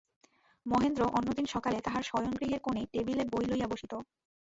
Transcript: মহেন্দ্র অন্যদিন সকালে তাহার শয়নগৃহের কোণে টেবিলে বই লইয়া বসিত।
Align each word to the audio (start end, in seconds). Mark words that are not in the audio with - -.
মহেন্দ্র 0.65 1.01
অন্যদিন 1.17 1.45
সকালে 1.53 1.77
তাহার 1.85 2.03
শয়নগৃহের 2.03 2.61
কোণে 2.61 2.83
টেবিলে 2.93 3.23
বই 3.31 3.45
লইয়া 3.49 3.67
বসিত। 3.71 3.93